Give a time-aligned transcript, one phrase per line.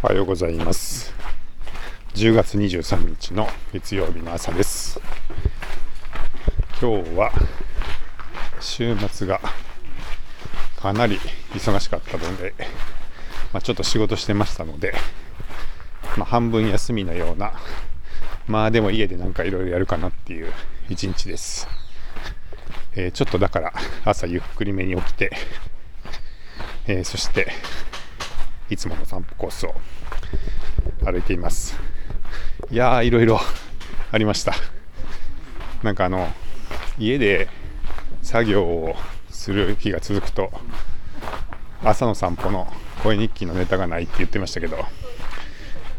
[0.00, 1.12] おはようございます。
[2.14, 5.00] 10月23日の月曜日の朝です。
[6.80, 7.32] 今日は
[8.60, 9.40] 週末が
[10.76, 11.18] かなり
[11.52, 12.54] 忙しかったので、
[13.52, 14.94] まあ、ちょっと仕事してましたので、
[16.16, 17.54] まあ、半分休みのような
[18.46, 20.52] まあでも家でなんかいろいろやるかなっていう
[20.88, 21.66] 一日です、
[22.94, 23.72] えー、ちょっとだから
[24.04, 25.32] 朝ゆっくりめに起きて、
[26.86, 27.50] えー、そして
[28.70, 29.74] いつもの散歩コースを
[31.10, 31.76] 歩いています。
[32.70, 33.40] いやー、いろいろ
[34.12, 34.54] ありました。
[35.82, 36.28] なんかあの、
[36.98, 37.48] 家で
[38.22, 38.94] 作業を
[39.30, 40.50] する日が続くと、
[41.82, 42.66] 朝の散歩の
[43.02, 44.84] 声日記のネタがないって言ってましたけど、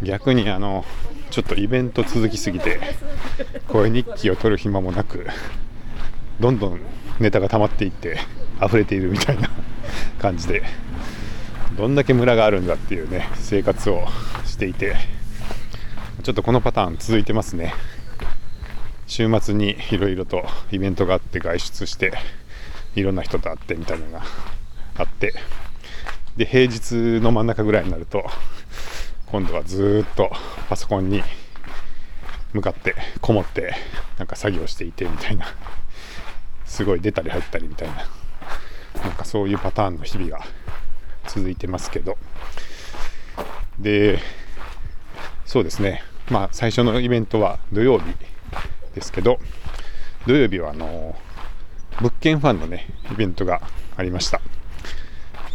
[0.03, 0.85] 逆にあの、
[1.29, 2.79] ちょっとイベント続きすぎて、
[3.67, 5.27] 声日記を取る暇もなく、
[6.39, 6.79] どんどん
[7.19, 8.17] ネタが溜まっていって
[8.65, 9.49] 溢れているみたいな
[10.19, 10.63] 感じで
[11.77, 14.05] どんだけムラがあるんだっていうね生活を
[14.59, 14.95] ていて
[16.21, 17.73] ちょっとこのパターン続いてますね。
[19.07, 22.13] 週末にいろいろとイベントがあって外出して
[22.95, 24.21] いろんな人と会ってみたいなのが
[24.97, 25.33] あって
[26.37, 28.23] で平日の真ん中ぐらいになると
[29.25, 30.29] 今度はずっと
[30.69, 31.23] パソコンに
[32.53, 33.73] 向かってこもって
[34.19, 35.47] なんか作業していてみたいな
[36.65, 37.95] すごい出たり入ったりみたいな
[39.01, 40.39] なんかそういうパターンの日々が
[41.27, 42.17] 続いてますけど、
[43.77, 44.19] で、
[45.49, 48.03] そうですね、まあ、最初のイベントは土曜日
[48.93, 49.39] ですけど、
[50.27, 51.15] 土曜日はあの
[51.99, 53.59] 物件ファンのね、イベントが
[53.97, 54.41] ありました。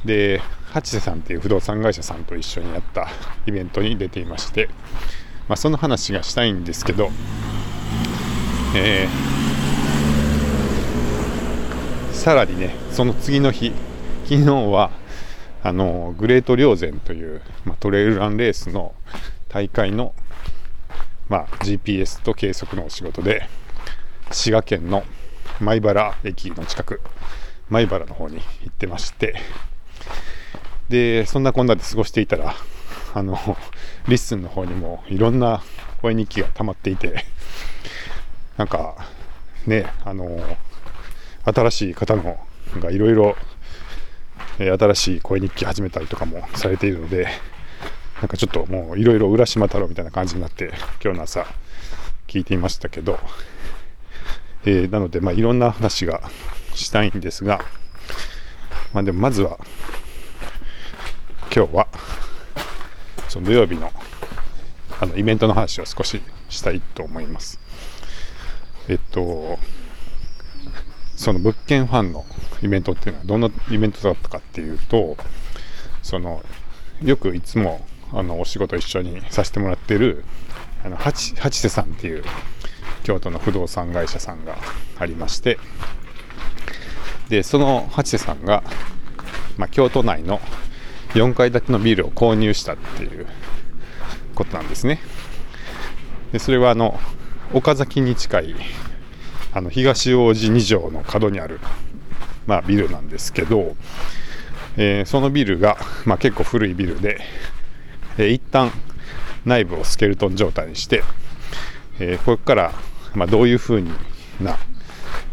[0.04, 0.42] で、
[0.72, 3.06] 八瀬さんっていう不動産会社さんと一緒にやった
[3.46, 4.68] イベントに出ていまして、
[5.46, 7.10] まあ、その話がしたいんですけど、
[8.74, 13.72] えー、さらにね、その次の日、
[14.24, 14.90] 昨日は
[15.62, 18.92] あのグレート稜線という、まあ、トレイルランレースの
[19.54, 20.16] 大会の、
[21.28, 23.48] まあ、GPS と計測のお仕事で
[24.32, 25.04] 滋賀県の
[25.60, 27.00] 米原駅の近く
[27.70, 29.36] 米原の方に行ってまして
[30.88, 32.56] でそんなこんなで過ごしていたら
[33.14, 33.38] あの
[34.08, 35.62] LISTEN の方にもいろんな
[36.02, 37.24] 声日記が溜まっていて
[38.56, 38.96] なんか
[39.68, 40.26] ねあの
[41.44, 42.40] 新しい方の
[42.80, 43.36] がいろいろ
[44.58, 47.28] 新しい声日記始めたりとかもされているので、
[48.24, 51.44] なんかちょっともういろいろ浦島太郎みたいな感じになって、今日の朝
[52.26, 53.18] 聞いていましたけど、
[54.64, 56.22] えー、なので、まあ、いろんな話が
[56.72, 57.62] したいんですが、
[58.94, 59.58] まあ、でもまずは、
[61.54, 61.86] 今日は、
[63.28, 63.92] その土曜日の
[65.02, 67.60] あのイベントの話を少ししたいと思います。
[68.88, 69.58] えっと、
[71.14, 72.24] その物件ファンの
[72.62, 75.18] イベントっていうのはどんなイベントだったかっていうと
[76.02, 76.42] その
[77.02, 80.24] よくいつもあのお仕事一緒にさせてもらってる
[80.84, 82.24] あの八瀬さんっていう
[83.02, 84.56] 京都の不動産会社さんが
[84.98, 85.58] ありまして
[87.28, 88.62] でその八瀬さんが、
[89.56, 90.40] まあ、京都内の
[91.14, 93.26] 4階建てのビルを購入したっていう
[94.34, 95.00] ことなんですね。
[96.32, 96.98] でそれはあの
[97.52, 98.54] 岡崎に近い
[99.52, 101.60] あの東大路2条の角にある、
[102.46, 103.76] まあ、ビルなんですけど、
[104.76, 107.20] えー、そのビルが、まあ、結構古いビルで、
[108.18, 108.70] えー、一旦
[109.44, 111.02] 内部をスケルトン状態にして、
[111.98, 112.72] えー、ここから、
[113.14, 113.90] まあ、どういうふうに
[114.40, 114.56] な、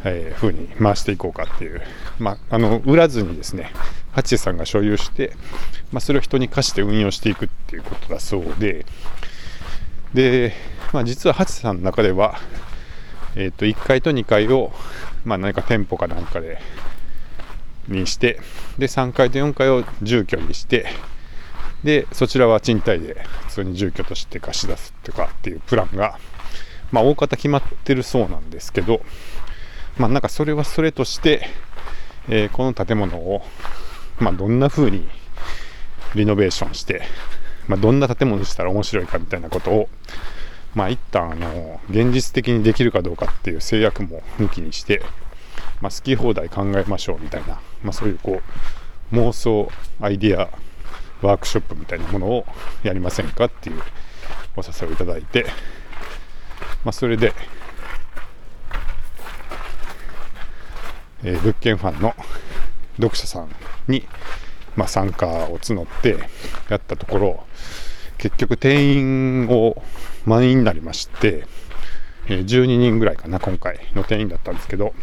[0.03, 1.81] えー、風に回していこうかっていう、
[2.19, 3.71] まあ、あの売らずにですね
[4.11, 5.33] 八さんが所有して、
[5.91, 8.85] まあ、それを人に貸して運用していくっていうことだそうで
[10.13, 10.53] で、
[10.91, 12.39] まあ、実は八さんの中では
[13.35, 14.71] えー、と1階と2階を、
[15.23, 16.59] まあ、何か店舗かなんかで
[17.87, 18.39] にして
[18.77, 20.87] で3階と4階を住居にして
[21.83, 26.19] でそちらは賃貸で普通に住居として貸し出すとかっていうプランが、
[26.91, 29.01] まあ、大方決まってるそうなんですけど、
[29.97, 31.47] まあ、なんかそれはそれとして、
[32.29, 33.41] えー、この建物を、
[34.19, 35.07] まあ、どんな風に
[36.15, 37.01] リノベーションして、
[37.67, 39.89] まあ、どんな建物にしたら面白いかみたいなことを
[40.75, 45.01] まあ一旦あの現実的にできるかどうかっていう制約も抜きにして、
[45.81, 48.41] まあ、好き放題考えましょうみたいな、まあ、そういうこ
[49.11, 49.69] う妄想
[49.99, 50.49] アイディア
[51.21, 52.45] ワークショップみたいなものを
[52.83, 53.81] やりませんかっていう
[54.55, 55.45] お誘いをいただいて、
[56.83, 57.33] まあ、それで、
[61.23, 62.15] えー、物件ファンの
[62.97, 63.49] 読者さん
[63.87, 64.05] に、
[64.75, 66.17] まあ、参加を募って
[66.69, 67.43] やったところ
[68.21, 69.81] 結局定員を
[70.25, 71.47] 満員になりまして、
[72.27, 74.93] えー、12人ぐらいかな、今回の定員だったんですけど、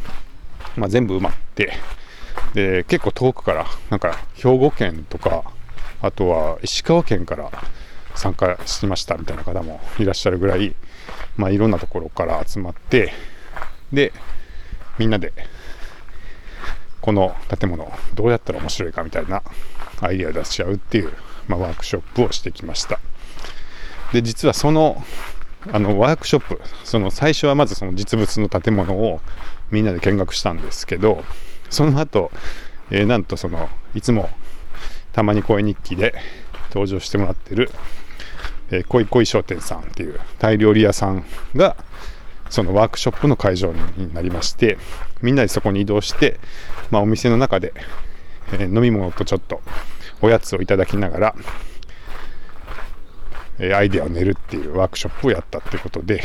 [0.77, 1.73] まあ、全部埋まって、
[2.55, 5.53] で、結構遠くから、なんか兵庫県とか、
[6.03, 7.51] あとは石川県から
[8.15, 10.75] 参加しましたみたいな方もいらっしゃるぐらい、
[11.37, 13.13] まあ、いろんなところから集まって
[13.93, 14.13] で
[14.99, 15.33] みんなで
[17.01, 19.43] この建物どうやったら面白いかみたいな
[20.01, 21.13] アイデアを出し合うっていう、
[21.47, 23.01] まあ、ワークショップをしてきました。
[24.13, 25.03] で実はその
[25.73, 29.21] あのワークショップその最初はまずその実物の建物を
[29.71, 31.25] みんなで見学したんですけど
[31.69, 32.31] その後、
[32.91, 34.31] えー、なんとそのいつも
[35.19, 36.15] たまに声日記で
[36.69, 37.73] 登場してもらってる、
[38.71, 41.25] えー、恋恋商店さんっていうタイ料理屋さん
[41.57, 41.77] が
[42.51, 44.79] そのワークショップの会場になりまして
[45.21, 46.39] みんなでそこに移動して、
[46.93, 47.75] まあ、お店の中で、
[48.53, 49.61] えー、飲み物とちょっと
[50.23, 51.35] おやつをいただきながら、
[53.59, 56.23] えー、アイデアを練るっていうワークショップをやったってことで、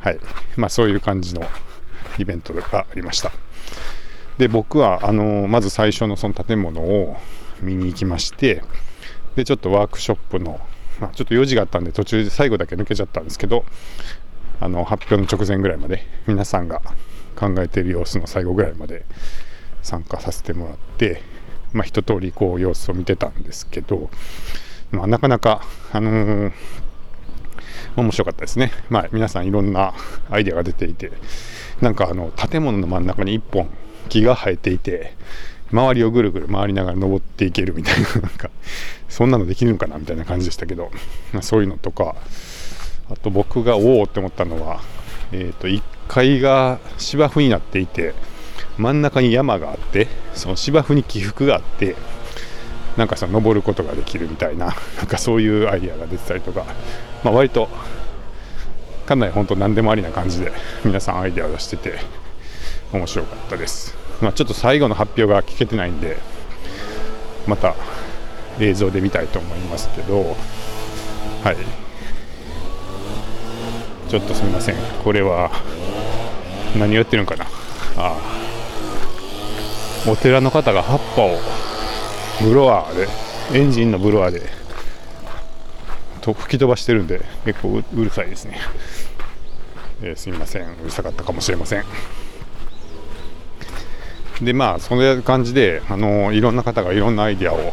[0.00, 0.18] はい。
[0.56, 1.42] まあ、そういう感じの
[2.16, 3.30] イベントがありました。
[4.38, 7.16] で僕はあのまず最初のその建物を
[7.62, 8.62] 見に行きまして
[9.34, 10.60] でちょっとワークショップの、
[11.00, 13.64] まあ、ちょっと用事があったんで途中で最後だけ抜けちゃったんですけど
[14.60, 16.82] あの発表の直前ぐらいまで皆さんが
[17.34, 19.04] 考えている様子の最後ぐらいまで
[19.82, 21.22] 参加させてもらって、
[21.72, 24.10] まあ、一通りこう様子を見てたんですけど、
[24.90, 25.62] まあ、なかなか、
[25.92, 26.52] あのー、
[27.96, 29.94] 面白かったですね、まあ、皆さんいろんな
[30.30, 31.12] アイデアが出ていて
[31.80, 33.68] なんかあの建物の真ん中に1本
[34.06, 35.14] 木が生えていて
[35.72, 38.50] 周りをぐるぐる回りながら登っていけるみたいな なんか
[39.08, 40.90] そんなのできるのかなみたいな感じでしたけど、
[41.32, 42.14] まあ、そういうのとか
[43.10, 44.80] あと僕がおおって思ったのは、
[45.32, 48.14] えー、と1階が芝生になっていて
[48.78, 51.96] 真ん中に山があってその芝生に起伏があって
[52.96, 54.66] なんかその登ることができるみたいな
[54.98, 56.64] なんかそういうアイデアが出てたりとか、
[57.22, 57.68] まあ、割と
[59.06, 60.52] かなり本当何でもありな感じで
[60.84, 61.98] 皆さんアイデアを出してて
[62.92, 66.18] 面白かったです、まあ、ちょっと最後の発表が聞けてないんで
[67.46, 67.74] また
[68.60, 70.36] 映像で見たいと思いますけど
[71.46, 71.56] はい。
[74.08, 74.76] ちょっとすみません。
[75.04, 75.52] これは
[76.76, 77.44] 何をやってるのかな。
[77.44, 77.48] あ
[77.96, 78.16] あ。
[80.10, 81.38] お寺の方が葉っぱを
[82.42, 83.08] ブロワーで
[83.58, 84.42] エンジンのブロワーで
[86.20, 88.58] と吹き飛ばしてるんで結構うるさいですね、
[90.02, 90.62] えー、すみません。
[90.62, 91.84] うるさかったかもしれません。
[94.40, 97.72] でまあそんな感じであのいろんな方がいろんなアイディアを、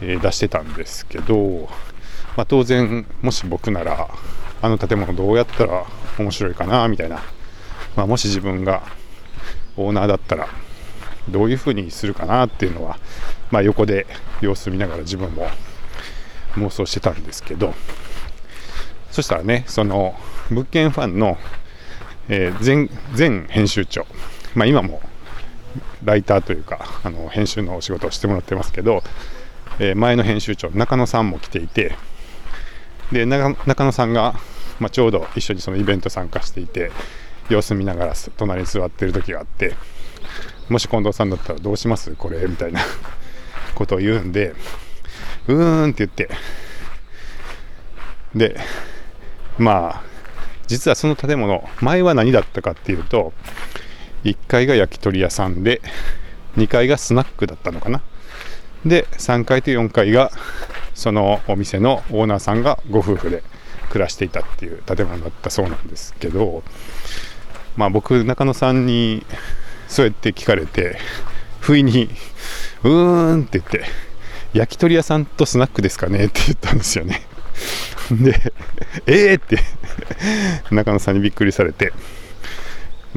[0.00, 1.68] えー、出してたんですけど、
[2.36, 4.08] まあ、当然もし僕なら
[4.62, 5.84] あの建物どうやったら
[6.18, 7.20] 面白いかなみたいな、
[7.96, 8.82] まあ、もし自分が
[9.76, 10.48] オーナーだったら
[11.28, 12.98] どういうふうにするかなっていうのは、
[13.50, 14.06] まあ、横で
[14.40, 15.48] 様子見ながら自分も
[16.54, 17.74] 妄想してたんですけど
[19.10, 20.14] そしたらねその
[20.50, 21.36] 物件ファンの、
[22.28, 24.06] えー、前前編集長、
[24.54, 25.00] まあ、今も
[26.06, 29.02] ライターというかあの編集のお仕事をしてもらってますけど、
[29.78, 31.94] えー、前の編集長中野さんも来ていて
[33.12, 34.34] で中野さんが、
[34.80, 36.90] まあ、ちょうど一緒にそのイベント参加していて
[37.50, 39.74] 様子見ながら隣に座ってる時があって
[40.68, 42.14] もし近藤さんだったらどうします？
[42.16, 42.80] これみたいな
[43.74, 44.54] ことを言うんで
[45.46, 46.28] うーんって言って
[48.34, 48.56] で
[49.58, 50.02] まあ
[50.66, 53.32] 実はその建物前は何だったかっていうと
[54.26, 55.80] 1階が焼き鳥屋さんで
[56.56, 58.02] 2階がスナックだったのかな
[58.84, 60.30] で3階と4階が
[60.94, 63.42] そのお店のオーナーさんがご夫婦で
[63.90, 66.62] 暮らしていたっていう建物だったそうなんですけど、
[67.76, 69.24] まあ、僕中野さんに
[69.88, 70.98] そうやって聞かれて
[71.60, 72.08] 不意に
[72.82, 73.84] 「うーん」って言って
[74.54, 77.22] 「焼き鳥屋さんとスナックですかね?」って言ったんですよね
[78.10, 78.52] で
[79.06, 79.58] 「えー!」って
[80.70, 81.92] 中野さんにびっくりされて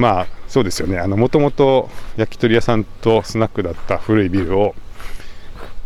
[0.00, 0.98] まあそうですよね。
[1.06, 4.74] もともと焼き鳥屋さんとスナックだった古いビルを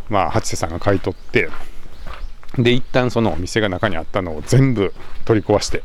[0.08, 1.50] まあ八瀬さんが買い取って
[2.56, 4.94] で一旦その店が中にあったのを全部
[5.24, 5.82] 取り壊して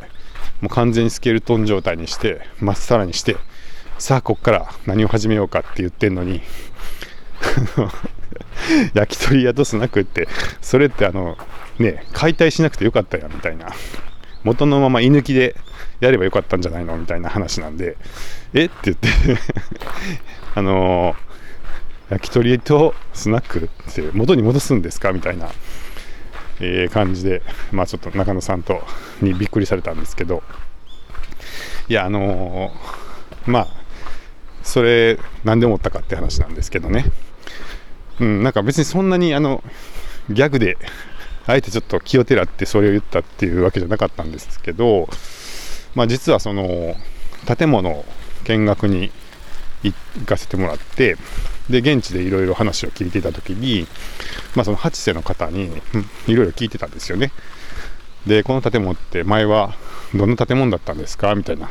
[0.61, 3.35] もう完全にスケルトン状態にしてまっさらにして
[3.97, 6.41] さあこっから何を始めようかって言ってんのに
[8.93, 10.27] 焼き鳥屋とスナックって
[10.61, 11.35] それってあの
[11.79, 13.71] ね解体しなくてよかったやみたいな。
[14.43, 15.55] 元のまま居抜きで
[15.99, 17.97] やればよかったんじゃないのみたいな話なんで
[18.53, 18.65] え？
[18.65, 19.07] って言って。
[20.55, 25.11] あのー、焼き鳥とスナックって元に戻すんですか？
[25.13, 25.49] みたいな
[26.61, 27.41] えー、感じで、
[27.71, 28.81] まあ、ちょっと中野さんと
[29.21, 30.43] にびっくりされたんですけど、
[31.87, 33.67] いや、あのー、まあ、
[34.61, 37.05] それ、なんで思ったかって話なんですけどね、
[38.19, 39.63] うん、なんか別にそんなにあの
[40.29, 40.77] ギャグで、
[41.49, 45.09] あえてちょっと気をてらってそれを言ったっていうわけじゃなかったんですけど、
[45.95, 46.95] まあ、実はその
[47.57, 48.05] 建物
[48.43, 49.11] 見学に
[49.81, 49.95] 行
[50.27, 51.17] かせてもらって
[51.67, 53.87] で現地でいろいろ話を聞いていた時に、
[54.55, 55.71] まあ、その八世の方に
[56.27, 57.31] いろいろ聞いてたんですよね
[58.27, 59.73] でこの建物って前は
[60.13, 61.67] どんな建物だったんですかみたいな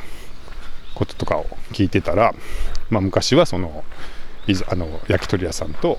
[0.97, 2.35] こととかを聞いてたら、
[2.90, 3.85] まあ、昔はその
[4.66, 5.99] あの焼き鳥屋さんと、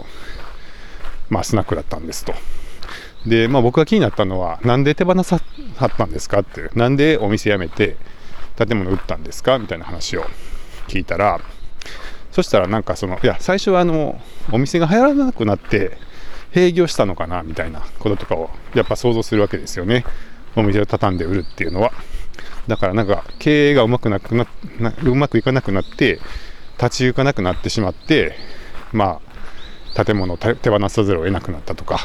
[1.29, 2.33] まあ、スナックだったんですと。
[3.25, 5.39] で、まあ、僕が気になったのは、なんで手放さ
[5.77, 7.97] はったんですかっていう、なんでお店辞めて
[8.57, 9.59] 建物売ったんですか？
[9.59, 10.25] みたいな話を
[10.87, 11.39] 聞いたら、
[12.31, 14.21] そしたらなんかその、いや、最初はあの、
[14.51, 15.97] お店が流行らなくなって、
[16.53, 17.43] 閉業したのかな？
[17.43, 20.05] みたいなこととかをやっぱ想像するわけですよね。
[20.55, 21.91] お店を畳んで売るっていうのは。
[22.67, 24.47] だからなんか経営がうまくなくな
[25.03, 26.19] うまくいかなくなって
[26.77, 28.35] 立ち行かなくなってしまって
[28.93, 29.19] ま
[29.95, 31.99] あ建物を手放さざるを得なくなったとか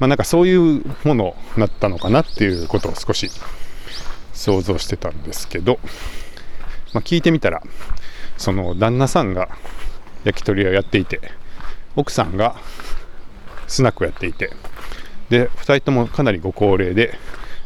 [0.00, 3.30] まあなんかそういうものになったのかなっていうことを少し
[4.32, 5.78] 想像してたんですけど、
[6.92, 7.62] まあ、聞いてみたら
[8.36, 9.48] その旦那さんが
[10.24, 11.20] 焼き鳥屋をやっていて
[11.94, 12.56] 奥さんが
[13.68, 14.50] スナックをやっていて
[15.28, 17.14] で2人ともかなりご高齢で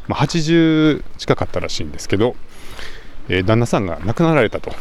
[0.06, 2.36] まあ、80近かったらしいんですけど、
[3.28, 4.72] えー、旦那さんが亡くなられたと。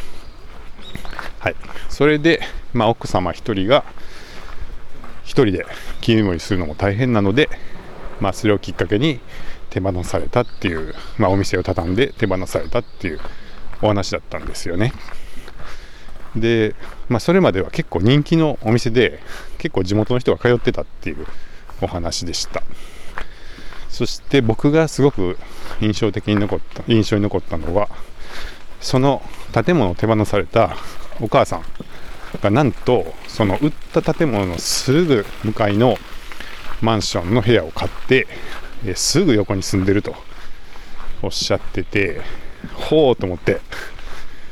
[1.39, 1.55] はい。
[1.89, 2.41] それで、
[2.73, 3.85] まあ、奥様1人が
[5.23, 5.65] 1人で
[6.01, 7.49] 切り盛りするのも大変なので、
[8.19, 9.19] まあ、それをきっかけに
[9.69, 13.19] 手放されたっていう、まあ、お店を畳んで手放されたっていう
[13.81, 14.93] お話だったんですよね。
[16.35, 16.75] で、
[17.09, 19.19] まあ、それまでは結構人気のお店で
[19.57, 21.25] 結構地元の人が通ってたっていう
[21.81, 22.63] お話でした。
[23.89, 25.37] そして僕がすごく
[25.79, 27.89] 印象的に残った印象に残ったのは
[28.81, 29.21] その
[29.53, 30.75] 建物を手放された
[31.21, 31.63] お母さん
[32.41, 35.97] がなんとその売った建物のすぐ向かいの
[36.81, 38.27] マンションの部屋を買って
[38.85, 40.15] えすぐ横に住んでると
[41.21, 42.21] おっしゃってて
[42.73, 43.61] ほうと思って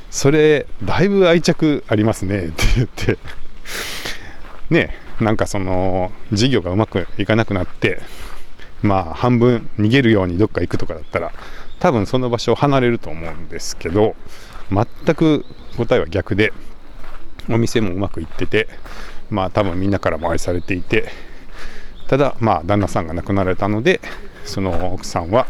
[0.09, 3.17] それだいぶ愛着ありますねって言って。
[4.71, 8.01] ねなんかその事業がうまくいかなくなって
[8.81, 11.31] まあ半分逃げるようにどっか行くとかだったら
[11.79, 14.15] 多分その場所を離れると思うんですけど
[14.71, 15.45] 全く
[15.77, 16.53] 答えは逆で
[17.49, 18.67] お店もうまくいってて
[19.29, 21.09] まあ多分みんなからも愛されていて
[22.07, 24.01] ただまあ旦那さんが亡くなられたので
[24.45, 25.47] その奥さんは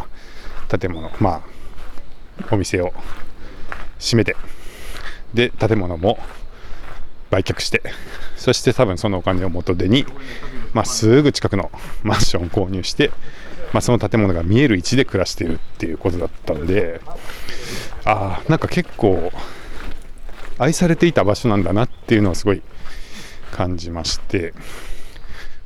[0.69, 1.43] 建物ま
[2.41, 2.93] あお店を
[4.00, 4.36] 閉めて
[5.33, 6.17] で建物も
[7.29, 7.81] 売却して
[8.36, 10.05] そして多分そのお金を元手に
[10.74, 11.69] まあ、すぐ近くの
[12.03, 13.12] マンションを購入して、
[13.74, 17.01] まあ、その建物が見える位置で暮らしているっていうことだったんで
[18.05, 19.31] ああなんか結構
[20.62, 22.62] 愛されていた場所なんだなっていうのをすごい
[23.51, 24.53] 感じまして、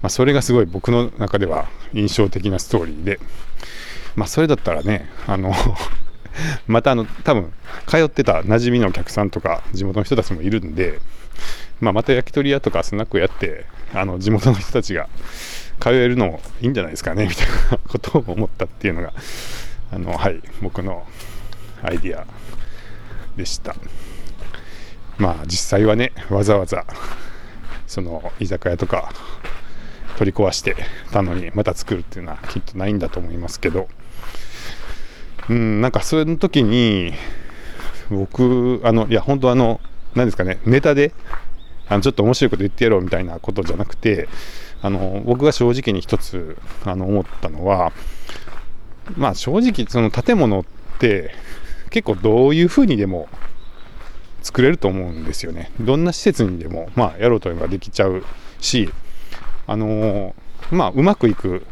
[0.02, 3.20] まあ、それがすごい僕の中では印象的なストーリーで、
[4.16, 5.54] まあ、それだったらねあの
[6.68, 7.52] またあの多分
[7.88, 11.00] 通ってた馴染みのお客さんとか地元の人たちもいるんで、
[11.82, 15.10] まあ、また焼き鳥屋とかスナックやってあの地元の人たちが
[15.82, 19.12] 通えるのもいいんじゃないですかねみたいな ことを思ったっていうのが
[19.92, 21.06] あのはい僕の
[21.84, 22.26] アイディア
[23.36, 23.76] でした。
[25.18, 26.86] まあ実際はねわざわざ
[27.88, 29.14] その居酒屋とか
[30.18, 30.76] 取り壊して
[31.12, 33.88] たのにまた作るっていうのはきっとないんだと思いますけど。
[35.50, 37.14] うんなんかその時に
[38.10, 39.80] 僕あのいや本当あの
[40.16, 41.14] 何ですかねネタで
[41.88, 44.28] あのちょっと面白いこと言ってやろうみたいなことじゃなくて
[44.82, 47.92] あの僕が正直に一つあの思ったのは
[49.16, 50.66] まあ正直その建物っ
[51.00, 51.32] て
[51.92, 53.30] 結構どういうふうにでも
[54.46, 58.24] 作れると思うんですよねどんな施設にでもまあやろうと思えばできちゃう
[58.62, 58.90] し
[59.68, 60.36] あの
[60.72, 61.66] まあうまくいく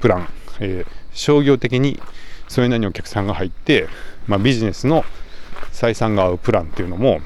[0.00, 0.28] プラン、
[0.60, 2.00] えー、商業的に
[2.48, 3.88] それなりにお客さんが入って、
[4.26, 5.04] まあ、ビジネスの
[5.72, 7.20] 採算が合うプランっていうのも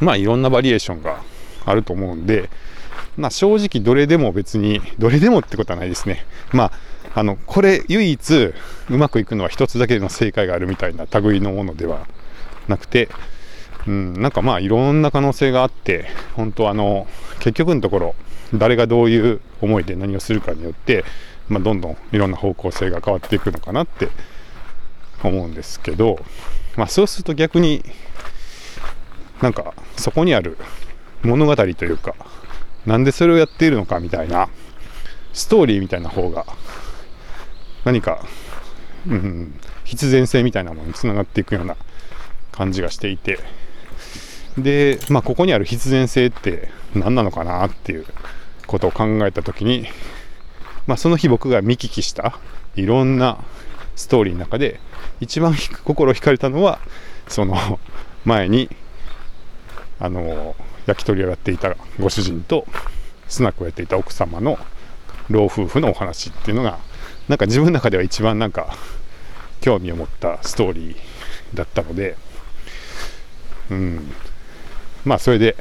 [0.00, 1.22] まあいろんなバリエーションが
[1.66, 2.48] あると思うんで、
[3.18, 6.24] まあ、正直どれでも別に、どれでもってことはないですね。
[6.52, 6.72] まあ、
[7.14, 8.54] あの、これ唯一う
[8.90, 12.06] まくいくのは一つだけの正解があるみたいな類のものでは
[12.68, 13.08] なくて、
[13.88, 17.06] うん、なんかまあいろんな可能性があって、本当あの、
[17.40, 18.14] 結局のところ、
[18.52, 21.04] 誰がどういう思いで何をするかによって、
[21.48, 24.10] まあ、どんどんいろんな方向性が変わっていくのかなって
[25.24, 26.18] 思うんですけど、
[26.76, 27.82] まあ、そうすると逆に
[29.40, 30.58] なんかそこにある
[31.22, 32.14] 物語というか
[32.86, 34.48] なんでそれをやっているのかみたいな
[35.32, 36.46] ストーリーみたいな方が
[37.84, 38.24] 何か、
[39.06, 41.76] うん、必然性みたいなものにつながっていくような
[42.52, 43.38] 感じがしていて
[44.62, 48.06] で、まあ、ここにある必然性って何なのかなっていう
[48.66, 49.86] ことを考えた時に、
[50.86, 52.38] まあ、その日僕が見聞きした
[52.76, 53.38] いろんな
[53.96, 54.80] ストーリーの中で
[55.20, 56.78] 一番心惹かれたのは
[57.26, 57.80] その
[58.24, 58.68] 前に
[59.98, 60.54] あの
[60.86, 62.66] 焼き鳥をやっていたご主人と
[63.28, 64.58] スナックをやっていた奥様の
[65.28, 66.78] 老夫婦のお話っていうのが
[67.28, 68.74] なんか自分の中では一番なんか
[69.60, 70.96] 興味を持ったストーリー
[71.54, 72.16] だったので
[73.70, 74.12] うん。
[75.04, 75.56] まあそれで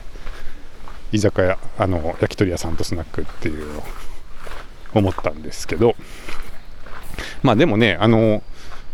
[1.12, 3.84] 居酒屋あの焼き鳥屋さんとスナックっていうのを
[4.94, 5.96] 思ったんですけど
[7.44, 8.44] まあでもねあの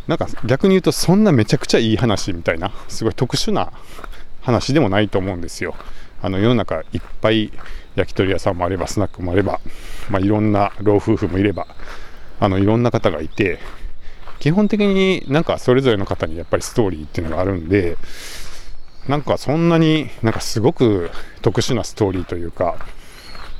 [0.07, 3.71] なんか逆に言うとそんなめちゃくちゃいい話みたいなすごい特殊な
[4.41, 5.75] 話でもないと思うんですよ。
[6.21, 7.51] あの世の中いっぱい
[7.95, 9.59] 焼き鳥屋さんもあればスナックもあれば、
[10.09, 11.67] まあ、いろんな老夫婦もいれば
[12.39, 13.59] あのいろんな方がいて
[14.39, 17.97] 基本的になんかそれぞれの方にやっぱりストーリーっていうのがあるんで
[19.07, 22.77] なんかそんなになんかすごく特殊なストーリーというか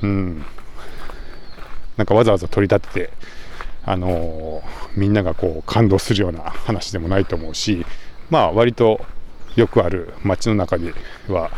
[0.02, 0.44] うん
[1.96, 3.10] なんかわざわざ取り立てて
[3.84, 4.62] あのー、
[4.96, 7.84] みんながこう感動するような話でもないと思うし
[8.30, 9.04] まあ割と
[9.56, 10.94] よくある街の中で
[11.28, 11.50] は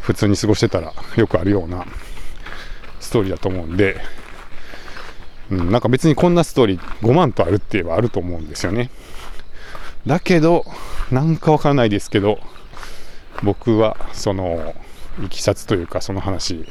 [0.00, 1.86] 普通に過ごしてたらよくあるような
[3.00, 4.00] ストーリーだと思うんで
[5.50, 8.90] うん、なんか別にこんなストーリー5万とあるって言えばあると思うんですよね。
[10.06, 10.64] だけど、
[11.10, 12.38] なんかわからないですけど、
[13.42, 14.74] 僕はその、
[15.24, 16.64] いきさつというかその話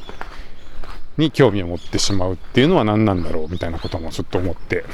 [1.18, 4.86] に興味を持ってしまうっていうのは何なんだろうみたいなこともちょっと思って、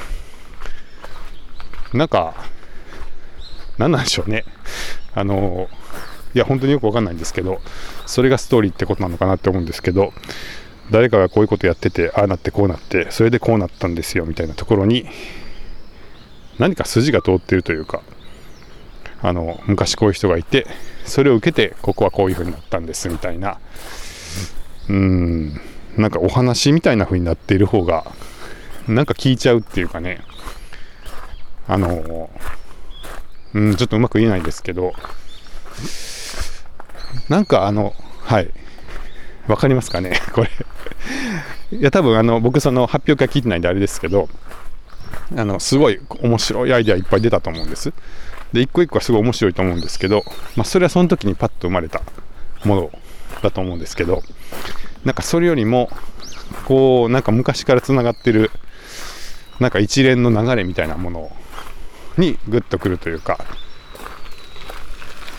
[1.92, 2.34] なんか、
[3.78, 4.44] 何なんでしょうね。
[5.14, 5.68] あの、
[6.34, 7.60] いや、本当によくわかんないんですけど、
[8.06, 10.12] それがストーリーってことなのかなって思うんですけど、
[10.90, 15.06] 誰かがこういうことやっててああなってこうなってそれでこうなったんですよみたいなところに
[16.58, 18.02] 何か筋が通ってるというか
[19.22, 20.66] あの昔こういう人がいて
[21.04, 23.58] それを受けてここはこういう風になったんですみたいな。
[24.88, 25.60] うん。
[25.96, 28.04] なんかお話みたいな風になっている方が
[28.88, 30.20] なんか聞いちゃうっていうかね。
[31.66, 32.30] あの
[33.54, 34.92] うんちょっとうまく言えないですけど。
[37.28, 38.50] なんかあのはい。
[39.46, 40.18] わかりますかね？
[40.32, 40.50] これ。
[41.78, 44.28] いや、多分あの、僕その発表会聞いてないんであれですけど、
[45.36, 47.92] あの、すごい面白いアイデアいっぱい出たと思うんです。
[48.54, 50.22] で、一個一個はすごい面白いと思うんですけど、
[50.54, 52.02] まあ、それはその時にパッと生まれた
[52.64, 52.90] もの
[53.42, 54.22] だと思うんですけど、
[55.04, 55.90] なんかそれよりも、
[56.64, 58.52] こう、なんか昔から繋がってる、
[59.58, 61.32] なんか一連の流れみたいなもの
[62.16, 63.44] にグッとくるというか、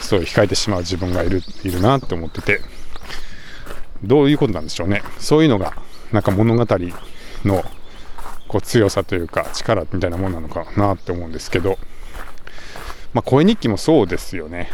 [0.02, 2.60] そう控えてしまう自分がいるいるなって思ってて、
[4.04, 5.04] どういうことなんでしょうね。
[5.20, 5.74] そういうのが、
[6.12, 6.66] なんか物語
[7.46, 7.64] の
[8.50, 11.80] こう強さというか力みたいなものなのかなって思うんですけど、
[13.16, 14.70] まあ、声日記もそうですよね。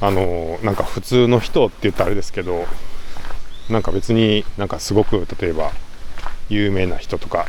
[0.00, 2.66] あのなんか普通の人って言ったらあれですけど、
[3.70, 5.70] なんか別になんかすごく例えば
[6.48, 7.46] 有名な人とか、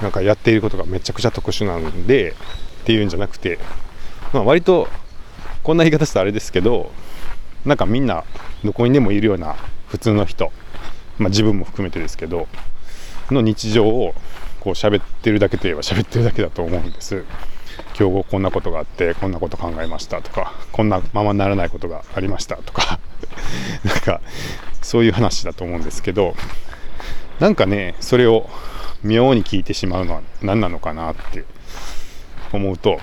[0.00, 2.30] なんかやっていることがめちゃくちゃ特殊なんで
[2.82, 3.58] っていうんじゃなくて、
[4.32, 4.88] まあ、割と
[5.64, 6.92] こんな言い方したらあれですけど、
[7.64, 8.22] なんかみんな
[8.64, 9.56] どこにでもいるような
[9.88, 10.52] 普通の人、
[11.18, 12.46] まあ、自分も含めてですけど
[13.32, 14.14] の日常を
[14.60, 17.24] こう喋ってるだけといえば喋ってるだけだと思うんです
[17.98, 23.00] 今日こんなことがあってこんなこと考えましたとかこんなままならないことがありましたとか
[23.84, 24.20] なんか
[24.82, 26.36] そういう話だと思うんですけど
[27.40, 28.50] なんかねそれを
[29.02, 31.44] 妙に聞いてしまうのは何なのかなって
[32.52, 33.00] 思うと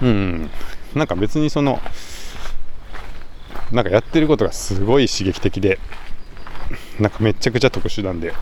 [0.00, 0.50] うん
[0.94, 1.80] なんか別にその
[3.70, 5.78] なんかやってることがすごい刺激的で
[6.98, 8.32] なんかめちゃくちゃ特殊なんで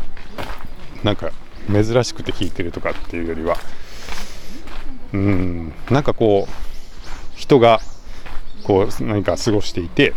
[1.03, 1.33] なんか
[1.73, 3.57] 珍しくて弾いてるとかっていうよりは
[5.17, 5.73] うん。
[5.91, 7.81] なんかこう人が
[8.65, 10.15] こう何か過ごしていて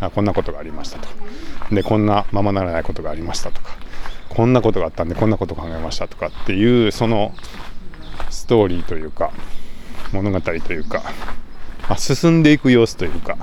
[0.00, 1.08] あこんなことがありましたと。
[1.74, 3.76] でこんなままならないことがありましたとか
[4.30, 7.34] こんなことがあったんでこんなこと考えましたとかっていうその
[8.30, 9.32] ストーリーというか
[10.12, 11.02] 物語というか、
[11.88, 13.36] まあ、進んでいく様子というか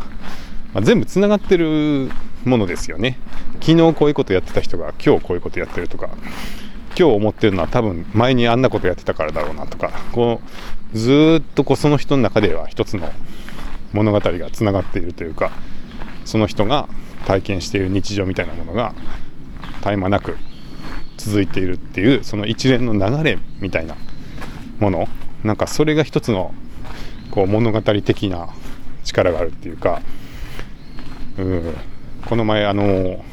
[0.75, 2.11] まあ、全部つながってる
[2.43, 3.17] ものですよね。
[3.61, 6.09] 昨日こういうことやってた人が今日こういうことやってるとか。
[6.97, 10.41] 今日思ってるのは多分前にあんなことやってたからだろうなとかこ
[10.93, 13.11] うずっとこうその人の中では一つの
[13.93, 15.51] 物語がつながっているというか
[16.25, 16.87] その人が
[17.25, 18.93] 体験している日常みたいなものが
[19.79, 20.37] 絶え間なく
[21.17, 23.95] 続いているっていうその一連の流れみたいな
[24.79, 25.07] もの。
[25.43, 26.55] なんかそれが一つの
[27.29, 28.49] こう物語的な
[29.03, 30.01] 力があるっていうか
[31.37, 31.75] うん、
[32.27, 33.23] この前あの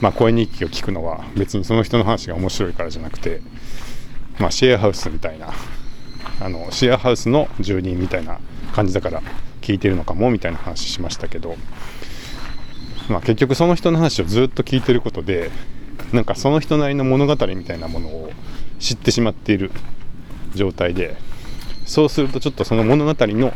[0.00, 3.40] まあ、声日記を聞くのは別にその人の話が面白いからじゃなくて、
[4.38, 5.52] まあ、シェアハウスみたいな
[6.40, 8.38] あのシェアハウスの住人みたいな
[8.72, 9.22] 感じだから
[9.60, 11.56] 聞いてるのかもみたいな話しましたけど、
[13.10, 15.50] まあ、結局その人の話をずっと聞いてることで
[16.12, 18.30] なんかその人なりの物語みたいなものを
[18.78, 19.70] 知ってしまっている
[20.54, 21.16] 状態で
[21.84, 23.52] そうするとちょっとその物語の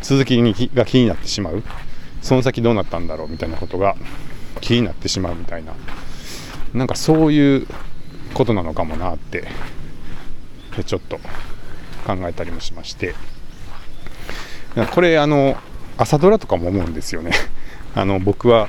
[0.00, 1.62] 続きにが気になってしまう。
[2.24, 3.96] その先どうなったんだろうみたいなことが
[4.64, 5.74] 気になってしまうみたいな。
[6.72, 7.66] なんかそういう
[8.32, 9.46] ことなのかもなって
[10.86, 11.18] ちょっと
[12.04, 13.14] 考えたりもしまして。
[14.92, 15.56] これあの
[15.98, 17.32] 朝ドラとかも思うんですよね。
[17.94, 18.68] あの僕は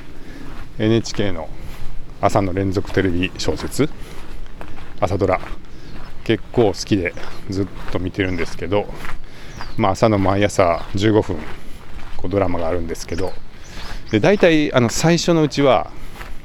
[0.78, 1.48] NHK の
[2.20, 3.88] 朝の連続テレビ小説
[5.00, 5.40] 朝ドラ
[6.24, 7.14] 結構好きで
[7.48, 8.86] ずっと見てるんですけど、
[9.78, 11.36] まあ、朝の毎朝15分
[12.16, 13.32] こうドラマがあるんですけど
[14.10, 15.90] で大体あの最初のうちは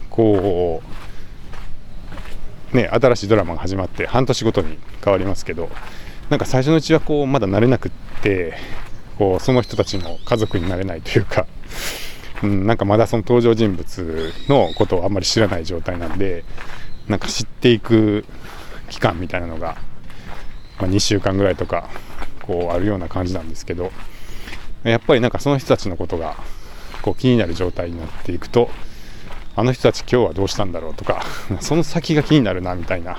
[0.10, 0.82] こ
[2.74, 5.70] うね新しいドラマが始まって半年ごとに変わりますけど
[6.30, 8.54] なんか最初のうちはこうまだ慣れなくって
[9.18, 11.46] こうその人たちの家族になれないというか、
[12.42, 16.44] うん、なんかまだその登場人物のことをあんまり知らない状態なんで
[17.08, 18.26] なんか知っていく
[18.90, 19.78] 期間みたいなのが、
[20.80, 21.90] まあ、2週間ぐらいとか
[22.42, 23.92] こうあるような感じなんですけど
[24.84, 26.38] やっぱりなんかその人たちのことが
[27.02, 28.70] こう気になる状態になっていくと
[29.56, 31.24] あの人たち今日はどうしたんだろうとか
[31.60, 33.18] その先が気になるなみたいな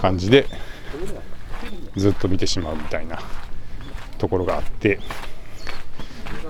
[0.00, 0.46] 感じで
[1.96, 3.18] ずっと見てしまうみたいな
[4.18, 5.00] ところがあって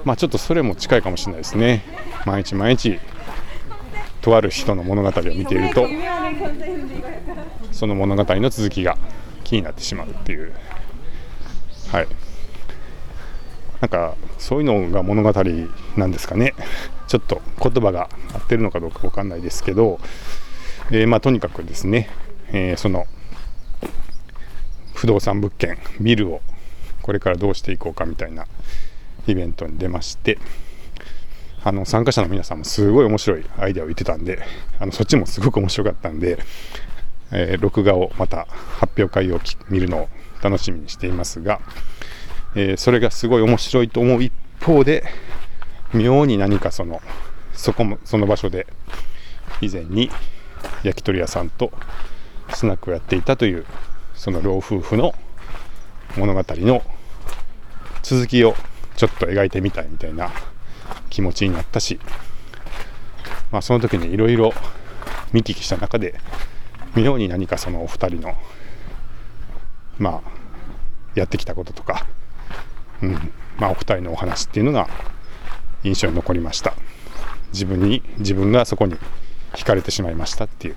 [0.04, 1.82] まあちょっとそれも近いかもしれないですね。
[2.26, 2.98] 毎日毎日
[4.20, 5.86] とある人の物語を見ていると
[7.72, 8.96] その物語の続きが
[9.44, 10.52] 気になってしまうっていう。
[11.90, 12.08] はい。
[13.80, 15.32] なんかそういうのが物語
[15.96, 16.54] なんですかね。
[17.06, 20.00] ちょっと言葉が合ってるのかどうか分かんないですけど、
[20.90, 22.08] えー、まあとにかくですね、
[22.48, 23.06] えー、その
[24.94, 26.40] 不動産物件ビルを
[27.02, 28.46] これからどうしていこうかみたいな
[29.26, 30.38] イベントに出まして
[31.62, 34.38] あの参加者の皆さんもすごい面白いアイデアを言ってたんで
[34.78, 36.38] あのそっちもすごく面白かったんで、
[37.32, 38.46] えー、録画をまた
[38.78, 40.08] 発表会を見るのを
[40.42, 41.60] 楽しみにしていますが、
[42.54, 45.04] えー、それがすごい面白いと思う一方で
[45.92, 47.00] 妙に何かその
[47.52, 48.66] そこもその場所で
[49.60, 50.10] 以前に
[50.82, 51.72] 焼き鳥屋さんと
[52.52, 53.66] スナックをやっていたという
[54.14, 55.14] その老夫婦の
[56.16, 56.82] 物語の
[58.02, 58.54] 続きを
[58.96, 60.30] ちょっと描いてみたいみたいな
[61.10, 61.98] 気持ちになったし、
[63.50, 64.52] まあ、その時にいろいろ
[65.32, 66.14] 見聞きした中で
[66.94, 68.34] 妙に何かそのお二人の
[69.98, 70.44] まあ
[71.14, 72.06] やってきたこととか、
[73.02, 73.32] うん。
[73.58, 74.88] まあ、お二人のお話っていうのが
[75.82, 76.74] 印象に残りました。
[77.52, 78.96] 自分に自分がそこに
[79.54, 80.76] 惹かれてしまいましたっていう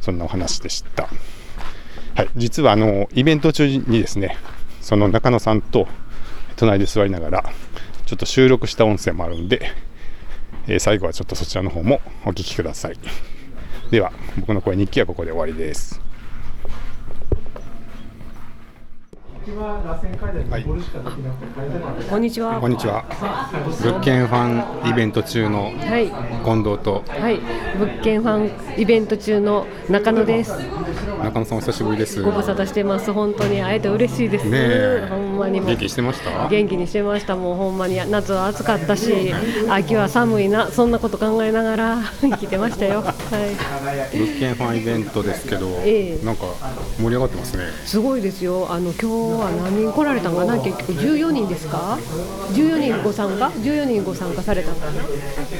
[0.00, 1.08] そんなお話でした。
[2.14, 4.36] はい、実はあのイベント中にですね
[4.80, 5.86] その中野さんと
[6.56, 7.44] 隣で座りながら
[8.06, 9.70] ちょっと収録した音声もあるんで、
[10.66, 12.98] えー、最後はちょっとそちらの方もお聞きください。
[13.90, 16.00] では僕の声日記はここで終わりです。
[19.44, 20.64] はい、
[22.08, 22.60] こんにちは。
[22.60, 23.04] こんにちは。
[23.82, 25.72] 物件ファンイベント中の
[26.44, 27.40] 近藤と、はい、
[27.76, 28.38] 物件ファ
[28.76, 30.52] ンイベント中の中野です。
[31.24, 32.22] 中野さんお久しぶりです。
[32.22, 33.12] ご無沙汰してます。
[33.12, 34.48] 本当に会えて嬉しいです。
[34.48, 36.48] ねほんまに元気してました？
[36.48, 37.34] 元気にしてました。
[37.34, 39.34] もうほんまに夏は暑かったし、
[39.68, 43.00] 秋は寒いな、そんなこと考えながら 生きてましたよ。
[43.02, 44.16] はい。
[44.16, 46.44] 物件ファンイベントですけど、えー、なんか
[47.00, 47.64] 盛り上がってますね。
[47.84, 48.68] すごいですよ。
[48.70, 50.56] あの今日は何人来られたんかな？
[50.58, 51.98] 結局14人ですか
[52.52, 54.76] ？14人ご参加？14人ご参加されたの？
[54.76, 54.92] かな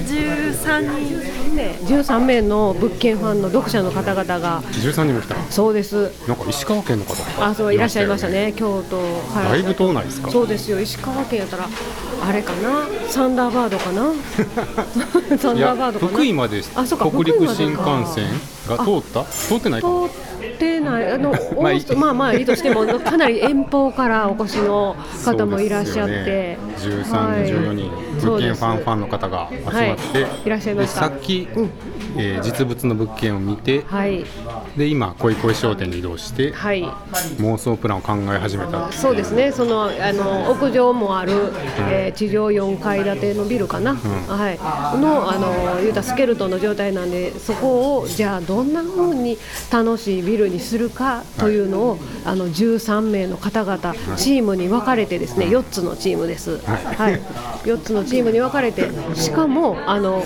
[0.06, 4.62] 13人で13名の物件ファンの読者の方々が。
[4.62, 6.10] 13人も来たそうです。
[6.28, 7.14] なんか石川県の方。
[7.44, 8.52] あそういらっしゃいましたね。
[8.56, 9.00] 京都。
[9.32, 10.30] からだいぶ遠ないですか？
[10.30, 10.80] そうですよ。
[10.80, 11.68] 石川県やったら
[12.26, 12.86] あれかな？
[13.08, 14.12] サンダーバードかな？
[15.38, 16.12] サンダーバードかな？
[16.12, 17.08] 福井まであそうか。
[17.10, 17.80] 北陸新幹
[18.14, 18.26] 線
[18.76, 19.24] が通った？
[19.24, 19.88] 通ってないか？
[20.40, 21.12] 通ってない。
[21.12, 21.30] あの
[21.60, 27.90] まあ、まあまあいいとしても かなり遠方からお越しの方もいらっしゃって、ね、13、はい、14人
[28.22, 29.96] 物件ファンファンの方が集まって、はい、
[30.46, 31.00] いらっしゃいました。
[31.02, 31.70] さっき、うん。
[32.14, 34.24] えー、実物の物件を見て、はい、
[34.76, 36.84] で今恋恋商店に移動して、はい、
[37.38, 38.92] 妄想プランを考え始めた。
[38.92, 39.50] そうですね。
[39.50, 41.50] そのあの屋上もある、うん、
[41.90, 44.58] えー、地上4階建てのビルかな、うん、はい、
[45.00, 49.38] のあの言うたスケルトンの状態なんでそこをじゃあどんなふうに
[49.70, 57.20] 楽しいビルにするかというのを、はい、あの13名の方々チームに分かれてですね4つのチームです、はい、
[57.64, 60.24] 4つのチームに分かれてしかもあの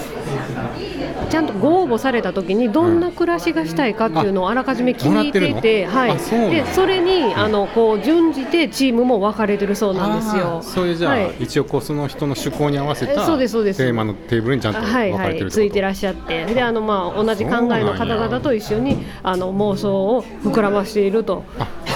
[1.28, 6.16] ちゃんとご応募された時にどんな暮らしがしたいかっていうのをあらかじめ聞いてて、はい、
[6.50, 10.60] でそれにあのこう順じてチームも分かれてるそうなんですよ。
[10.62, 16.44] それじゃあ、はい、一応こうその人の趣向に合わせたテーマのテーブルにちゃんと分かれてるはいはい、ついてらっしゃって。
[16.46, 21.44] であのまあ同じ考えの方々と一緒にあの妄想を膨らましていると。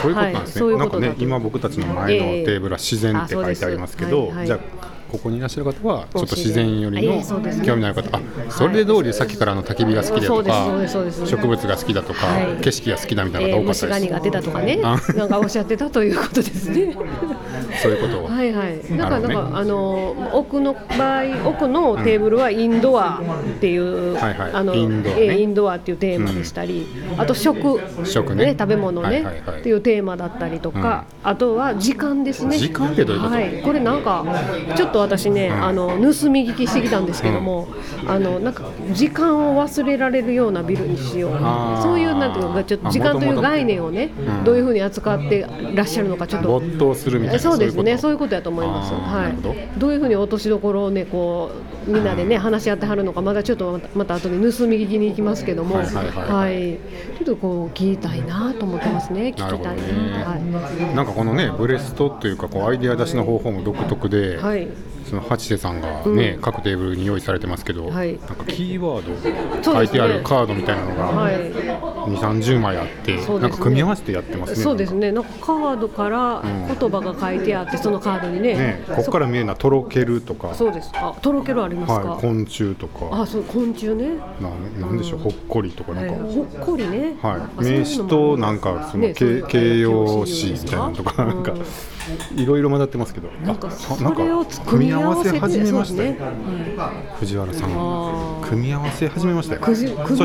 [0.02, 0.66] そういうことなんですね。
[0.66, 7.22] はい、なんかね今僕たちの前のテーブルは自然って書いてありますけど、じゃあここにいらっしゃる方はちょっと自自然然よりの
[7.64, 8.16] 興味のある方。
[8.16, 8.20] あ
[8.50, 12.62] それで通りさっきからあの焚き火が好きだとか植物が好きだとかはい。
[12.62, 14.00] 景色が好きだみたいなえー方多かったです。
[14.00, 14.80] 虫が苦手だとかね。
[14.82, 15.00] あ。
[15.14, 16.96] なんかおっしゃってたということですね。
[17.82, 18.28] そういうことを。
[18.28, 18.78] はいはい。
[18.96, 19.34] なんかなるほどね。
[19.34, 24.52] なんかあの奥の場合奥のテーブルはインドアっていう、はいはい。
[24.52, 25.22] あのインドアね。
[25.24, 28.54] えーインドアっていうテーマでしたり、あと食食ね。
[28.58, 29.24] 食べ物ね、
[29.58, 32.58] っていうテーマだったりとか、あとは時間ですね。
[32.58, 33.34] 時間ってどういうこと？
[33.34, 33.62] はい。
[33.62, 34.24] これなんか
[34.76, 35.64] ちょっと私ね、ん。
[35.64, 35.96] あの盗
[36.30, 37.68] み聞きしてきたんですけども、
[38.06, 41.82] あのなんか時間を忘れられるようなビルにしよう。
[41.82, 44.44] そういうなんていうかちょっと時間という概念をね、うん。
[44.44, 48.92] どういうふうに扱ってらっしゃるのかちょっと没頭するみたいなそうですね、そういいうことだと思います。
[48.92, 49.56] はなるほどい。
[49.78, 51.50] どういうふうに落としどころをね、こ
[51.86, 56.78] うみんなでね、話し合ってはるのか、まだちょっとまた後で盗み聞きに行きますけども、はいはいはいはい
[57.20, 59.28] ちょっとこう聞きたいなと思ってますね。
[59.28, 59.82] 聞きたいね
[60.24, 64.36] はなんかこのねブレストというかこうアイデア出しの方法も独特で、い。
[64.36, 64.68] はい。
[65.10, 71.34] その八瀬さんがね、各テーブルに用意されてますけど、はいなんかキーワード書いてあるカードみたいなのがはい。
[72.00, 74.56] 2、30枚あって、そうですねなんか組み合わせてやってますね。
[74.62, 75.12] そうですね。
[75.12, 78.54] なんかカードから言葉が書いてあって、そのカードにね。
[78.54, 80.90] ね、ここから見えるのはとろけるとか、そうです。
[80.94, 82.10] あ、とろけるありますか？
[82.12, 84.10] はい、昆虫とか、あ、そう昆虫ね。
[84.40, 87.16] なんなんでしょう、ほっこりとかなんか、はいほっこりね。
[87.20, 91.52] はい、あ名詞となんかその、ね形形容詞みたいなのとか、うんなんか
[92.34, 96.16] いろいろ混ざってますけど、なんかあそれを組み合わせて始めましたね。
[96.76, 97.16] はい。
[97.18, 97.70] 藤原さん。
[98.42, 99.60] 組み合わせ始めましたよ。
[99.64, 99.74] そ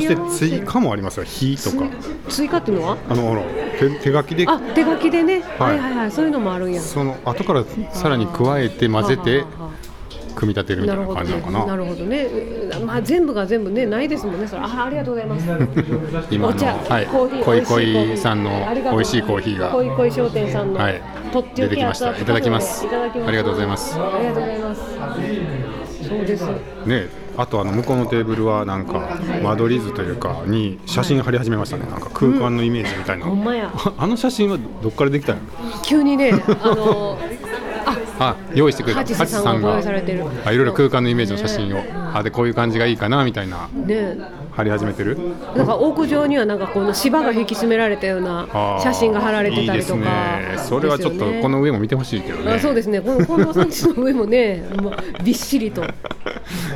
[0.01, 1.85] して追加もありますよ「火」とか。
[2.29, 2.97] 追加っていうのは？
[3.09, 3.41] あのほら
[3.79, 4.45] 手手書きで。
[4.47, 5.41] あ、手書きでね。
[5.59, 6.11] ははいいはいはい。
[6.11, 6.81] そういうのもあるんや。
[6.81, 9.43] その後からさらに加えて混ぜて
[10.36, 11.60] 組み立てるみたないな感じなのかね。
[11.60, 11.65] な？
[11.65, 12.24] なるほどね。
[12.26, 14.48] うんまあ全部が全部ねないですもんね。
[14.48, 14.62] それ。
[14.62, 15.45] あありがとうございます。
[16.30, 17.08] 今のはい。
[17.08, 18.08] コーヒーコーヒー。
[18.08, 18.52] 恋さんの
[18.91, 19.71] 美味しいコーヒーが。
[19.71, 21.02] 恋恋商店さんの、はい。
[21.32, 22.12] とってお出てきました。
[22.12, 22.86] いただきます。
[22.86, 23.98] ありがとうございます。
[23.98, 24.82] ありがとうございます。
[26.08, 26.45] そうです。
[26.86, 27.26] ね。
[27.38, 31.86] あとあの向こうのテーブルはなんか間取り図というかに写真貼り始めましたね。
[31.86, 33.74] なんか空間のイメージみたいな、ほんまや。
[33.76, 35.41] ああの写真はどっからできたの？
[35.84, 37.19] 急にね、あの
[38.19, 38.30] あ。
[38.30, 38.99] あ用意してくれた。
[38.99, 39.75] ハチさんが
[40.45, 44.17] あいろいろ空間のイメージの写真を、あでこういう感じがいいかなみたいなね、
[44.51, 45.17] 貼り始めてる？
[45.56, 48.47] なんか屋上にはなんかこの芝が引き締められたような
[48.82, 50.67] 写真が貼られてたりとかいいですね。
[50.69, 52.54] それはちょっとこの上も見てほしいけどね。
[52.54, 53.01] あそうですね。
[53.01, 55.84] この近藤さんちの上もね もうびっしりと。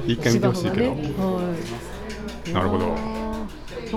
[0.05, 0.87] 一回見てほしいけど、ね。
[1.17, 1.53] は
[2.47, 2.53] い。
[2.53, 3.18] なるほど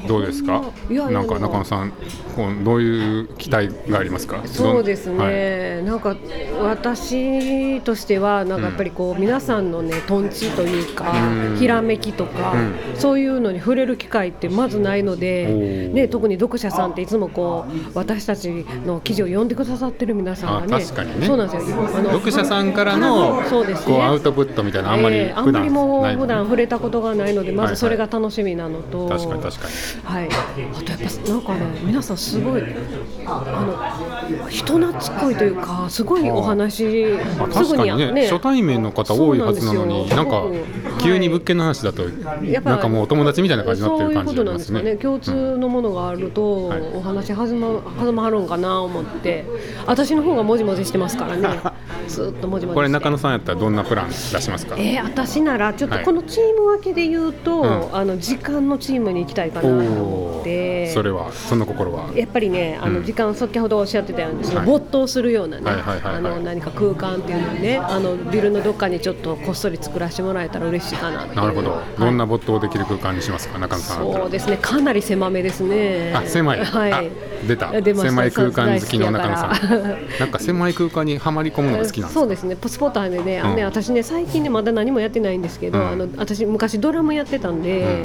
[0.07, 0.63] どうですか？
[0.91, 1.93] なんか中野さん
[2.37, 4.43] こうどういう期待がありますか？
[4.47, 6.17] そうですどんはいね、なんか
[6.63, 11.57] 私としてはなんかやっぱりこう、皆さんのねとんちというか、うん。
[11.57, 12.75] ひらめきとか、うん。
[12.97, 15.93] そういうのに触れる機会ってまずないのおで、ー。
[15.93, 21.27] ね、特に読者さんっていつもこう私たちの記事を読んでくださってる皆さんがねあ確かにね。
[21.27, 21.77] そうなんですよ。
[21.77, 23.95] あの読者さんからのそうですね。
[23.95, 29.75] こうアウトプットみたいなあんまりえーあんまりも普段触れたことがないのでまはいはいずそれが楽しみなのと、確かに確かに
[30.05, 32.63] はい、あとやっぱなんかね皆さんすごい
[33.27, 40.45] あの人懐っこいというかすごいお話あすぐ確かにね初対面の方多いはずなのになんか
[41.03, 42.03] 急に物件の話だと
[42.45, 44.75] やっぱなんかもうお友達みたいな感じになってる感じがありますすね。
[44.77, 45.03] なんでかね。
[45.03, 46.81] 共通のものがあると、はい。
[46.95, 49.45] お話弾ま弾まはるんかな思って。
[49.87, 51.61] 私の方がもじもじしてますからね
[52.13, 52.75] ずっともじもじして。
[52.75, 54.77] これ中野さんやったらどんなプラン出しますか？
[54.79, 56.05] えー、私ならちょっとはい。
[56.05, 57.97] このチーム分けで言うと、うん。
[57.97, 59.63] あの時間のチームに行きたいかな。
[59.63, 59.69] と
[60.43, 62.09] てそれはその心は。
[62.15, 62.95] やっぱりねあうん。
[62.95, 64.67] の時間、先ほどおっしゃってたようにそのはい。
[64.69, 65.71] 没頭するようなね
[66.43, 71.27] 何か空間っていうのをねあのビルのどっかにちょっとこっそり作らせてもらえたら嬉しいかな。
[71.27, 71.79] なるほど。
[71.99, 73.99] どんなな没頭できる空間にしますか中野さん。
[73.99, 74.57] そうですね。
[74.61, 76.13] かなり狭めですね。
[76.15, 76.93] あ狭い、はい。
[76.93, 77.03] あ
[77.49, 77.73] 出た。
[77.73, 79.97] 狭い空間好きの中野さん。
[80.21, 82.21] なんか狭い空間にはまり込むのが好きなんですか？
[82.21, 83.69] そうですね、ポスポターでね、あのねうん。
[83.69, 85.89] 私ね、最近ね、まだ何もやってないんですけど、うん。
[85.89, 88.03] あの私、昔ドラムやってたんで、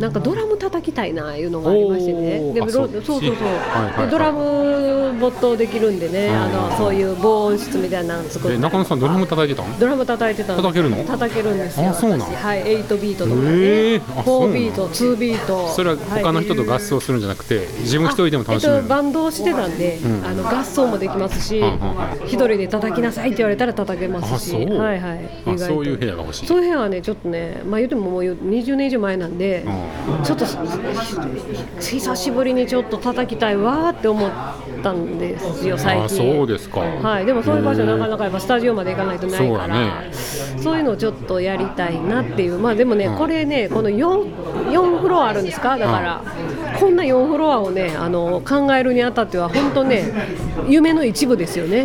[0.00, 8.56] なんかドラム叩きたいないうのがありましてね、でそっちそうそうそう、はいドラム没頭できるんでね、あのそういう防音室みたいなの作って。
[8.56, 9.78] え中野さんドラム叩いてたん？
[9.78, 11.04] ドラム叩いてた叩けるの？
[11.04, 11.90] 叩けるんですよ。
[11.90, 12.20] あそうなん。
[12.20, 12.34] 私。
[12.36, 14.20] はい8ビートとかね、へー。
[14.20, 15.68] あそうな4のビート2ビート。
[15.68, 18.76] それは他の人と合奏するんじゃなくて自分一人でも楽しめる？
[18.78, 20.24] えっと、バンドをしてたんで、ん。
[20.24, 22.26] あの合奏もできますし、うんうんうん。
[22.26, 24.78] 一人で叩きなさいって言われたら叩けますし、あそう。
[24.78, 25.66] はいはい、あ意外と。
[25.66, 26.46] そういう部屋が欲しい。
[26.46, 29.64] そういう部屋はね、ちょっとね、まあ言ってももう20年以上前なんで、
[30.22, 30.44] うちょっと
[31.78, 34.30] 久しぶりにちょっと叩きたいわーって思っ
[34.82, 36.04] たんですよ、最近。
[36.04, 36.80] あそうですか。
[36.80, 40.12] はい、でもそういう場所なかなかやっぱスタジオまで行かないとないそうからやね。
[40.58, 42.58] そういうのをちょっとやりたいなっていう。
[42.58, 45.78] まあでもね、うんこれねこの 4, 4フロアあるんですか？
[45.78, 46.22] だから、
[46.80, 50.04] こんな4フロアをねあの考えるにあたっては本当ね
[50.68, 51.84] 夢の一部ですよね。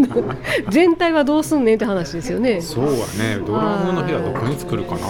[0.70, 2.60] 全体はどうすんねんって話ですよね。
[2.60, 3.38] そうはね。
[3.46, 5.00] ドラムの部屋どこに作るかな。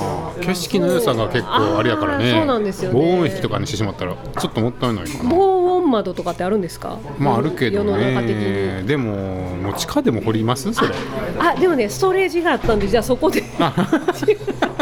[0.41, 2.33] 景色の良さが結構あれやからね。
[2.33, 3.01] そうなんですよね。
[3.01, 5.31] 防音壁とかにしてしまったらちょっともったいないかな。
[5.31, 6.99] 防音窓とかってあるんですか？
[7.19, 8.83] まああるけどね。
[8.87, 10.73] でももう地下でも掘ります？
[10.73, 10.91] それ。
[11.39, 13.45] あでもねストレージがあったんでじゃあそこで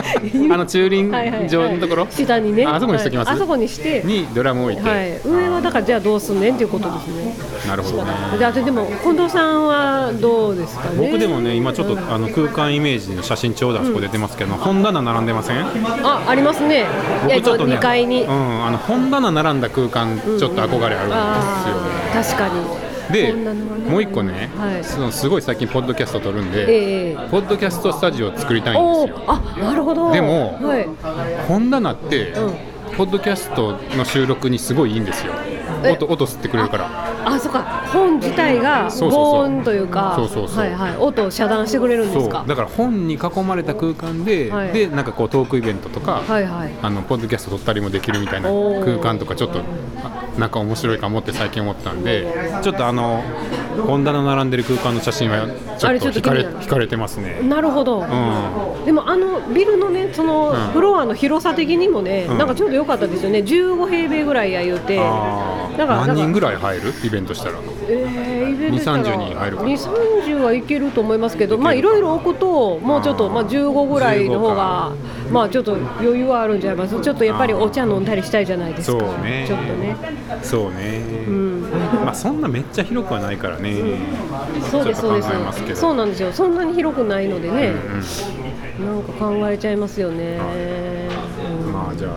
[0.05, 0.19] あ
[0.55, 1.11] あの駐輪
[1.49, 2.07] 場のところ？
[2.11, 2.67] 下にね。
[2.67, 3.29] ああそこにしときます？
[3.29, 3.37] はい。
[3.37, 4.03] あそこにして。
[4.05, 7.35] にドラム置いて、はい、上はだからじゃあどうすんねんっていうことですね。
[7.69, 8.13] なるほどね。
[8.39, 10.97] であとでも近藤さんはどうですかね？
[10.99, 15.57] 僕でもね今ちょっとあの空間イメージの写真ちょうどあそこ出てますけど、本棚並んでません？
[16.03, 16.85] あありますね。
[17.25, 18.23] 僕ちょっとね2階に。
[18.23, 22.84] うん、あの本棚並んだ空間ちょっと憧れあるんあですよ、ー確かに。
[23.13, 24.85] でもう一個ね、はい。
[24.85, 29.25] そのすごい最近ポッドキャスト撮るんで、ええポッドキャストスタジオを作りたいんですよ。
[29.27, 30.13] あなるほど。
[30.13, 30.87] でもはい。
[31.47, 32.55] 本棚って、うん。
[32.97, 35.33] ポッドキャストの収録にすごいいいんですよ。
[35.47, 35.54] え
[35.93, 36.89] 音音吸ってくれるから。
[37.27, 37.63] あそうか。
[37.93, 40.97] 本自体が防音というかはいはい。
[40.97, 42.45] 音を遮断してくれるんですか？
[42.47, 44.73] だから本に囲まれた空間で、はい。
[44.73, 46.73] でなんかこうトークイベントとか、はいはい。
[46.83, 52.27] あのポッドキャスト撮ったりもできるみたいな空間とかちょっとあなんか面白いかもって最近思ったんで
[52.63, 53.23] ちょっとあの
[53.83, 55.47] 本棚並んでる空間の写真は
[55.79, 57.41] ちょっとょっと惹かれかれてますね。
[57.43, 58.01] なるほど。
[58.01, 58.85] うん。
[58.85, 60.57] でもあのビルのねそのうん。
[60.73, 62.39] フロアの広さ的にもね、うん。
[62.39, 63.39] なんかちょうど良かったですよね。
[63.41, 64.99] 15平米ぐらいや言うて。
[65.01, 65.79] あー。
[65.79, 66.07] なんか。
[66.07, 66.93] 何人ぐらい、入る？
[67.05, 67.55] イベントしたら。
[67.89, 69.69] えー、イベントしたら2 30人入るかな。
[69.69, 69.75] 2
[70.25, 74.93] 30はいけると思いますけどまあいろいろ置くともうちょっとまあ15ぐらいの方が
[75.31, 77.01] まあちょっと余裕はあるんじゃないます。
[77.01, 78.99] ちょっとやっぱりお茶飲んだりしたいじゃないですか。
[78.99, 79.45] そうね。
[79.47, 79.97] ちょっとね。
[80.43, 81.63] そうね、うん。
[82.05, 83.75] まあそんなめっちゃ広くはないからね、
[84.71, 85.81] そうですそうです。
[85.81, 86.33] そうなんですよ。
[86.33, 87.73] そんなに広くないのでね、
[88.79, 90.39] うんなんか考えちゃいますよね、
[91.65, 91.73] うん。
[91.73, 92.13] まあじゃあ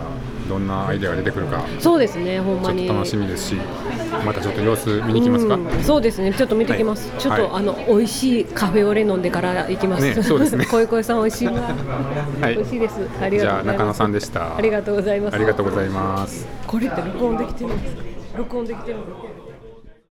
[0.48, 1.64] どんなアイデアが出てくるか。
[1.78, 3.54] そうですねほんちょっとまに楽しみですし
[4.24, 6.32] またちょっと様子見に行きますか、うんそうですね。
[6.32, 7.20] ちょっと見てきます、はい。
[7.20, 7.52] ちょっと、はい。
[7.54, 10.64] あの美味しいカフェオレ飲んでから行きます、ねそうですね。
[10.70, 12.54] こいこいさん美味しいわ、はい。
[12.54, 12.94] 美味しいです。
[13.20, 13.64] ありがとうございます。
[13.64, 14.56] じゃあ中野さんでした。
[14.56, 15.34] ありがとうございます。
[15.34, 16.46] ありがとうございます。
[16.66, 18.02] これって録音できてるんですか？
[18.38, 19.37] 録音できてるんですか？